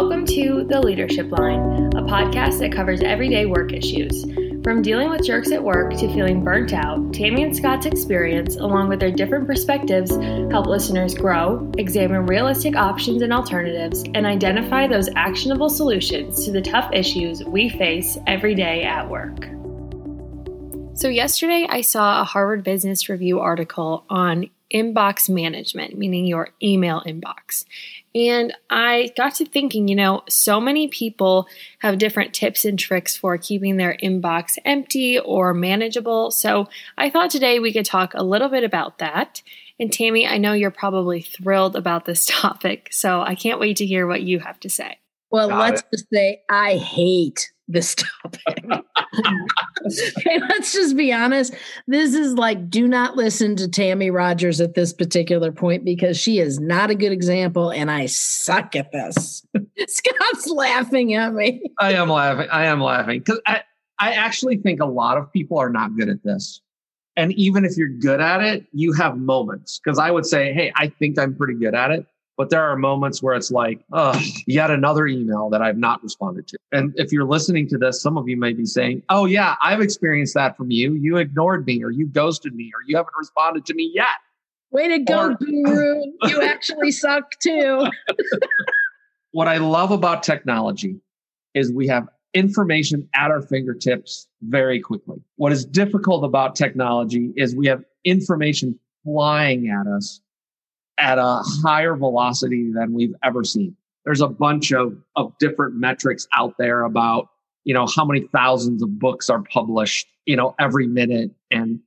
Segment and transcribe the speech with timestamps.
[0.00, 4.24] Welcome to The Leadership Line, a podcast that covers everyday work issues.
[4.64, 8.88] From dealing with jerks at work to feeling burnt out, Tammy and Scott's experience, along
[8.88, 10.10] with their different perspectives,
[10.50, 16.62] help listeners grow, examine realistic options and alternatives, and identify those actionable solutions to the
[16.62, 19.50] tough issues we face every day at work.
[20.94, 27.02] So, yesterday I saw a Harvard Business Review article on inbox management, meaning your email
[27.06, 27.64] inbox.
[28.14, 31.46] And I got to thinking, you know, so many people
[31.78, 36.30] have different tips and tricks for keeping their inbox empty or manageable.
[36.30, 39.42] So I thought today we could talk a little bit about that.
[39.78, 43.86] And Tammy, I know you're probably thrilled about this topic, so I can't wait to
[43.86, 44.98] hear what you have to say.
[45.30, 45.86] Well, Got let's it.
[45.92, 48.64] just say I hate this topic.
[49.82, 51.54] Let's just be honest.
[51.86, 56.38] This is like, do not listen to Tammy Rogers at this particular point because she
[56.38, 59.44] is not a good example and I suck at this.
[59.86, 61.62] Scott's laughing at me.
[61.78, 62.48] I am laughing.
[62.50, 63.62] I am laughing because I,
[63.98, 66.60] I actually think a lot of people are not good at this.
[67.16, 69.80] And even if you're good at it, you have moments.
[69.82, 72.06] Because I would say, hey, I think I'm pretty good at it.
[72.40, 76.48] But there are moments where it's like, oh, yet another email that I've not responded
[76.48, 76.58] to.
[76.72, 79.82] And if you're listening to this, some of you may be saying, oh, yeah, I've
[79.82, 80.94] experienced that from you.
[80.94, 84.06] You ignored me, or you ghosted me, or you haven't responded to me yet.
[84.70, 86.02] Way to go, or, guru.
[86.28, 87.86] you actually suck too.
[89.32, 90.98] what I love about technology
[91.52, 95.18] is we have information at our fingertips very quickly.
[95.36, 100.22] What is difficult about technology is we have information flying at us
[101.00, 103.74] at a higher velocity than we've ever seen.
[104.04, 107.28] There's a bunch of, of different metrics out there about,
[107.64, 111.30] you know, how many thousands of books are published, you know, every minute.
[111.50, 111.80] And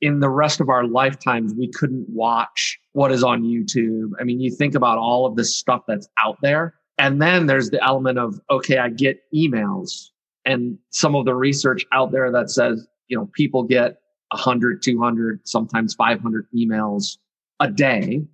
[0.00, 4.10] in the rest of our lifetimes, we couldn't watch what is on YouTube.
[4.20, 6.74] I mean, you think about all of this stuff that's out there.
[6.98, 10.10] And then there's the element of, okay, I get emails
[10.44, 13.98] and some of the research out there that says, you know, people get
[14.30, 17.18] 100, 200, sometimes 500 emails
[17.60, 18.26] a day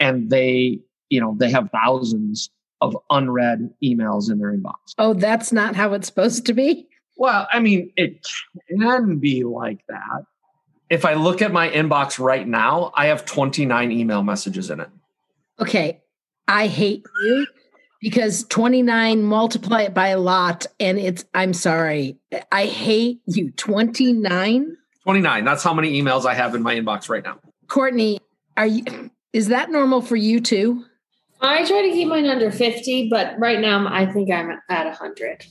[0.00, 4.94] and they, you know, they have thousands of unread emails in their inbox.
[4.98, 6.88] Oh, that's not how it's supposed to be?
[7.16, 8.26] Well, I mean, it
[8.68, 10.24] can be like that.
[10.90, 14.90] If I look at my inbox right now, I have 29 email messages in it.
[15.58, 16.02] Okay.
[16.46, 17.46] I hate you
[18.00, 22.18] because 29 multiply it by a lot and it's I'm sorry.
[22.52, 23.50] I hate you.
[23.52, 24.76] 29?
[25.02, 25.44] 29.
[25.44, 27.38] That's how many emails I have in my inbox right now.
[27.66, 28.20] Courtney,
[28.56, 28.84] are you
[29.36, 30.82] is that normal for you too?
[31.42, 35.44] I try to keep mine under 50, but right now I think I'm at 100.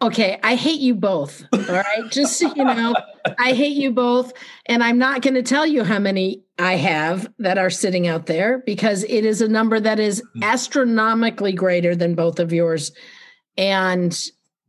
[0.00, 1.44] Okay, I hate you both.
[1.52, 2.94] All right, just so you know,
[3.40, 4.32] I hate you both.
[4.66, 8.26] And I'm not going to tell you how many I have that are sitting out
[8.26, 10.44] there because it is a number that is hmm.
[10.44, 12.92] astronomically greater than both of yours.
[13.58, 14.16] And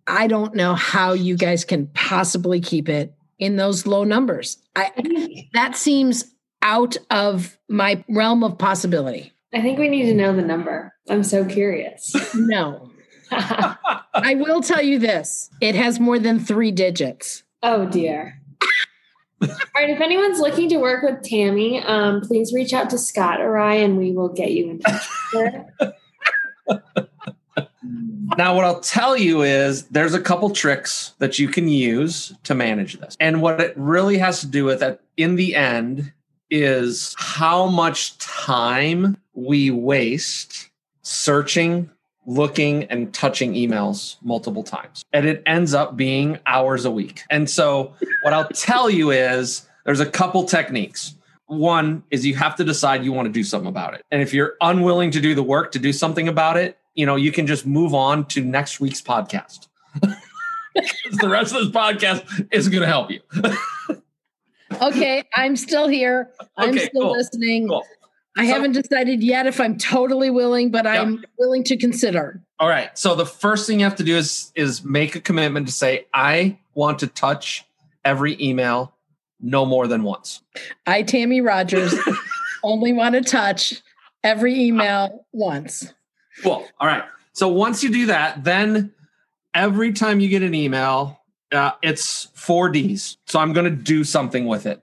[0.08, 4.58] I don't know how you guys can possibly keep it in those low numbers.
[4.76, 4.92] I
[5.54, 6.34] that seems
[6.64, 9.32] out of my realm of possibility.
[9.54, 10.94] I think we need to know the number.
[11.10, 12.16] I'm so curious.
[12.36, 12.90] No.
[13.32, 17.44] I will tell you this it has more than three digits.
[17.64, 18.40] Oh, dear.
[19.42, 19.90] All right.
[19.90, 23.76] If anyone's looking to work with Tammy, um, please reach out to Scott or I
[23.76, 25.04] and we will get you in touch.
[28.38, 32.56] Now, what I'll tell you is there's a couple tricks that you can use to
[32.56, 33.16] manage this.
[33.20, 36.14] And what it really has to do with that in the end
[36.54, 40.70] is how much time we waste
[41.02, 41.90] searching,
[42.28, 45.04] looking, and touching emails multiple times.
[45.12, 47.24] And it ends up being hours a week.
[47.32, 51.16] And so, what I'll tell you is there's a couple techniques.
[51.48, 54.06] One is you have to decide you want to do something about it.
[54.12, 57.16] And if you're unwilling to do the work to do something about it, you know,
[57.16, 59.70] you can just move on to next week's podcast.
[60.02, 63.22] the rest of this podcast isn't going to help you.
[64.82, 66.30] okay, I'm still here.
[66.58, 67.12] I'm okay, still cool.
[67.12, 67.68] listening.
[67.68, 67.86] Cool.
[68.36, 70.88] I so, haven't decided yet if I'm totally willing, but.
[70.88, 72.42] I'm willing to consider.
[72.60, 72.98] All right.
[72.98, 76.08] So the first thing you have to do is is make a commitment to say
[76.14, 77.66] I want to touch
[78.06, 78.94] every email
[79.40, 80.42] no more than once.
[80.88, 81.94] I Tammy Rogers
[82.64, 83.82] only want to touch
[84.24, 85.94] every email once.
[86.42, 86.66] Cool.
[86.80, 87.04] All right.
[87.34, 88.94] So once you do that, then
[89.54, 91.20] every time you get an email,
[91.54, 93.18] uh, it's four D's.
[93.28, 94.82] So I'm going to do something with it.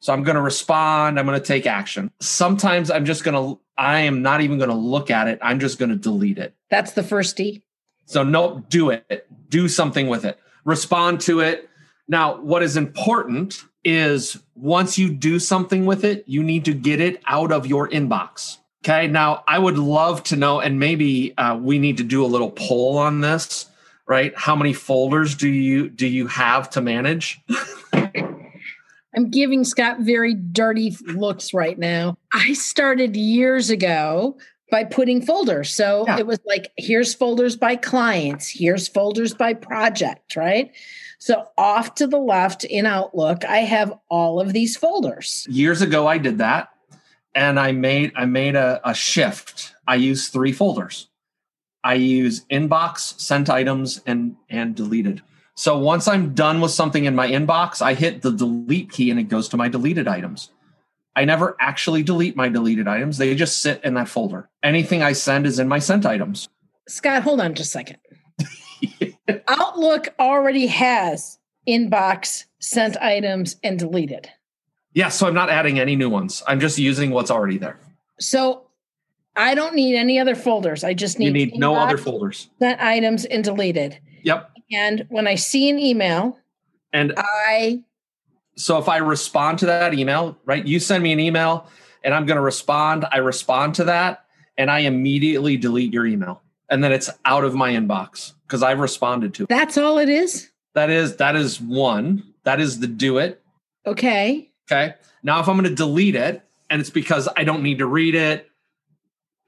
[0.00, 1.18] So I'm going to respond.
[1.18, 2.10] I'm going to take action.
[2.20, 5.38] Sometimes I'm just going to, I am not even going to look at it.
[5.40, 6.54] I'm just going to delete it.
[6.68, 7.62] That's the first D.
[8.04, 9.26] So no, do it.
[9.48, 10.38] Do something with it.
[10.64, 11.70] Respond to it.
[12.06, 17.00] Now, what is important is once you do something with it, you need to get
[17.00, 18.58] it out of your inbox.
[18.84, 19.06] Okay.
[19.06, 22.50] Now, I would love to know, and maybe uh, we need to do a little
[22.50, 23.70] poll on this,
[24.06, 24.32] right?
[24.36, 27.40] How many folders do you do you have to manage?
[29.16, 32.18] I'm giving Scott very dirty looks right now.
[32.32, 34.36] I started years ago
[34.70, 35.72] by putting folders.
[35.72, 36.18] So yeah.
[36.18, 40.72] it was like, here's folders by clients, here's folders by project, right?
[41.18, 45.46] So off to the left in Outlook, I have all of these folders.
[45.48, 46.70] Years ago, I did that
[47.34, 49.74] and I made I made a, a shift.
[49.86, 51.08] I use three folders.
[51.84, 55.22] I use inbox, sent items, and and deleted.
[55.54, 59.20] So once I'm done with something in my inbox, I hit the delete key and
[59.20, 60.50] it goes to my deleted items.
[61.14, 63.18] I never actually delete my deleted items.
[63.18, 64.50] They just sit in that folder.
[64.64, 66.48] Anything I send is in my sent items.
[66.88, 67.98] Scott, hold on just a second.
[69.48, 71.38] Outlook already has
[71.68, 74.28] inbox, sent items, and deleted.
[74.92, 76.42] Yeah, so I'm not adding any new ones.
[76.48, 77.78] I'm just using what's already there.
[78.18, 78.64] So
[79.36, 80.84] I don't need any other folders.
[80.84, 82.48] I just need, you need no other folders.
[82.58, 83.98] Sent items and deleted.
[84.22, 84.50] Yep.
[84.72, 86.38] And when I see an email,
[86.92, 87.82] and I
[88.56, 90.64] so if I respond to that email, right?
[90.64, 91.66] You send me an email
[92.02, 93.04] and I'm going to respond.
[93.10, 94.24] I respond to that
[94.56, 96.42] and I immediately delete your email.
[96.70, 99.48] And then it's out of my inbox because I've responded to it.
[99.48, 100.50] That's all it is?
[100.74, 102.22] That is that is one.
[102.44, 103.42] That is the do it.
[103.86, 104.50] Okay.
[104.70, 104.94] Okay.
[105.22, 108.14] Now if I'm going to delete it and it's because I don't need to read
[108.14, 108.48] it,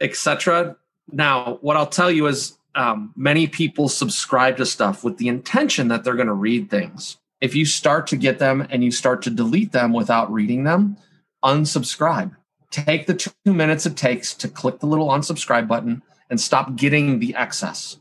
[0.01, 0.77] etc.
[1.11, 5.89] Now, what I'll tell you is um, many people subscribe to stuff with the intention
[5.89, 9.23] that they're going to read things if you start to get them and you start
[9.23, 10.97] to delete them without reading them,
[11.45, 12.35] unsubscribe.
[12.71, 17.19] Take the two minutes it takes to click the little unsubscribe button and stop getting
[17.19, 17.99] the excess.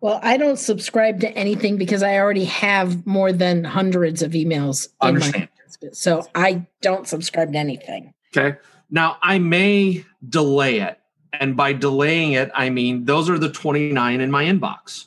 [0.00, 4.88] Well, I don't subscribe to anything because I already have more than hundreds of emails.
[5.00, 5.48] Understand.
[5.82, 8.12] My, so I don't subscribe to anything.
[8.36, 8.58] Okay.
[8.90, 10.98] Now I may delay it.
[11.40, 15.06] And by delaying it, I mean those are the 29 in my inbox.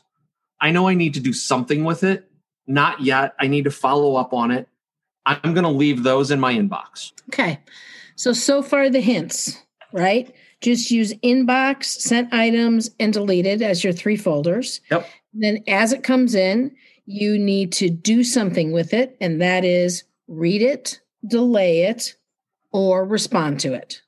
[0.61, 2.29] I know I need to do something with it,
[2.67, 3.33] not yet.
[3.39, 4.67] I need to follow up on it.
[5.25, 7.11] I'm going to leave those in my inbox.
[7.29, 7.59] Okay.
[8.15, 9.61] So, so far the hints,
[9.93, 10.33] right?
[10.61, 14.81] Just use inbox, sent items, and deleted as your three folders.
[14.91, 15.07] Yep.
[15.33, 16.75] Then, as it comes in,
[17.05, 22.15] you need to do something with it, and that is read it, delay it,
[22.71, 24.01] or respond to it.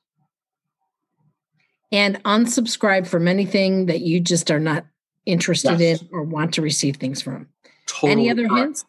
[1.92, 4.86] And unsubscribe from anything that you just are not
[5.26, 6.00] interested yes.
[6.00, 7.48] in or want to receive things from.
[7.86, 8.64] Totally Any other correct.
[8.64, 8.84] hints?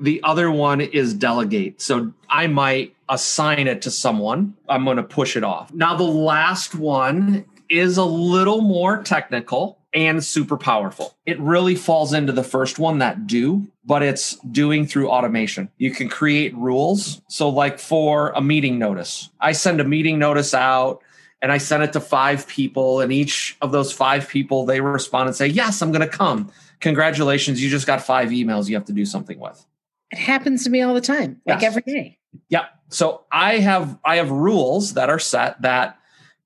[0.00, 1.80] The other one is delegate.
[1.80, 4.54] So I might assign it to someone.
[4.68, 5.72] I'm going to push it off.
[5.72, 11.16] Now, the last one is a little more technical and super powerful.
[11.26, 15.70] It really falls into the first one that do, but it's doing through automation.
[15.78, 17.22] You can create rules.
[17.28, 21.02] So, like for a meeting notice, I send a meeting notice out
[21.40, 25.28] and I send it to five people, and each of those five people they respond
[25.28, 26.50] and say, Yes, I'm going to come
[26.80, 29.64] congratulations, you just got five emails you have to do something with.
[30.10, 32.18] It happens to me all the time, like every day.
[32.48, 32.66] Yeah.
[32.88, 35.98] So I have I have rules that are set that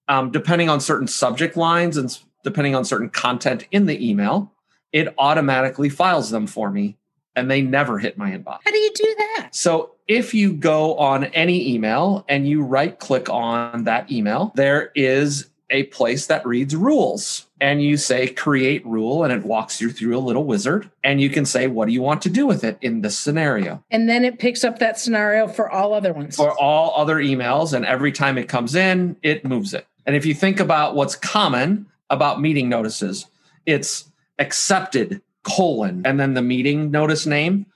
[0.08, 4.52] um, depending on certain subject lines and depending on certain content in the email,
[4.92, 6.98] it automatically files them for me
[7.36, 8.58] and they never hit my inbox.
[8.64, 9.48] How do you do that?
[9.52, 14.90] So if you go on any email and you right click on that email, there
[14.94, 17.46] is a place that reads rules.
[17.60, 20.90] And you say create rule and it walks you through a little wizard.
[21.02, 23.82] And you can say what do you want to do with it in this scenario?
[23.90, 26.36] And then it picks up that scenario for all other ones.
[26.36, 29.86] For all other emails and every time it comes in it moves it.
[30.04, 33.26] And if you think about what's common about meeting notices
[33.64, 37.66] it's accepted colon and then the meeting notice name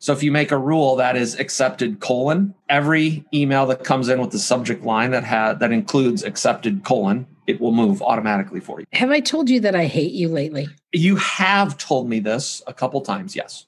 [0.00, 4.20] so if you make a rule that is accepted colon, every email that comes in
[4.20, 8.78] with the subject line that had that includes accepted colon, it will move automatically for
[8.78, 8.86] you.
[8.92, 10.68] Have I told you that I hate you lately?
[10.92, 13.66] You have told me this a couple times, yes.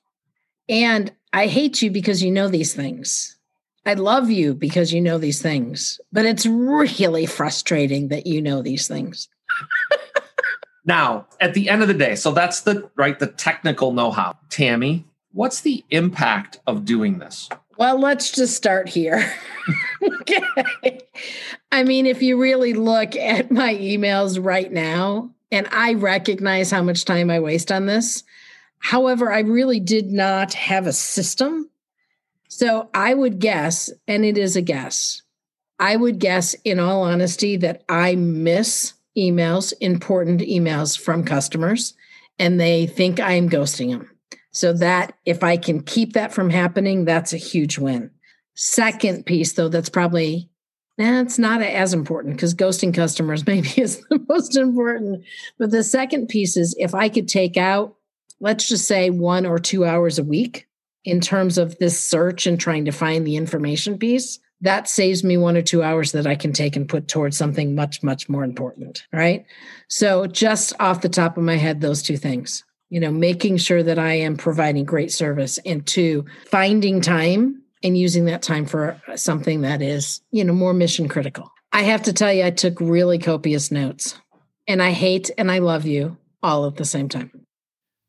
[0.68, 3.36] And I hate you because you know these things.
[3.84, 8.62] I love you because you know these things, but it's really frustrating that you know
[8.62, 9.28] these things.
[10.84, 14.36] Now, at the end of the day, so that's the right the technical know-how.
[14.48, 17.48] Tammy, What's the impact of doing this?
[17.78, 19.32] Well, let's just start here.
[20.02, 21.00] okay.
[21.70, 26.82] I mean, if you really look at my emails right now, and I recognize how
[26.82, 28.24] much time I waste on this.
[28.78, 31.70] However, I really did not have a system.
[32.48, 35.22] So I would guess, and it is a guess,
[35.78, 41.94] I would guess, in all honesty, that I miss emails, important emails from customers,
[42.38, 44.10] and they think I'm ghosting them.
[44.52, 48.10] So that if I can keep that from happening, that's a huge win.
[48.54, 50.50] Second piece, though, that's probably
[50.98, 55.24] That's not as important because ghosting customers maybe is the most important.
[55.58, 57.96] But the second piece is if I could take out,
[58.40, 60.66] let's just say one or two hours a week
[61.04, 65.36] in terms of this search and trying to find the information piece, that saves me
[65.36, 68.44] one or two hours that I can take and put towards something much, much more
[68.44, 69.04] important.
[69.12, 69.46] Right.
[69.88, 73.82] So, just off the top of my head, those two things, you know, making sure
[73.82, 79.00] that I am providing great service and two, finding time and using that time for
[79.16, 81.50] something that is, you know, more mission critical.
[81.72, 84.18] I have to tell you, I took really copious notes
[84.66, 87.46] and I hate and I love you all at the same time.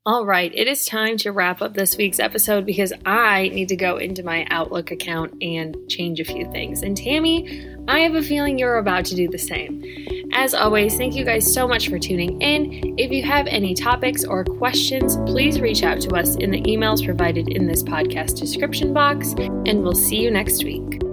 [0.03, 3.75] All right, it is time to wrap up this week's episode because I need to
[3.75, 6.81] go into my Outlook account and change a few things.
[6.81, 9.85] And Tammy, I have a feeling you're about to do the same.
[10.33, 12.97] As always, thank you guys so much for tuning in.
[12.97, 17.05] If you have any topics or questions, please reach out to us in the emails
[17.05, 21.10] provided in this podcast description box, and we'll see you next week.